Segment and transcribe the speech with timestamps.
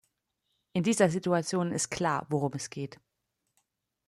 [0.73, 2.99] In dieser Situation ist klar, worum es geht.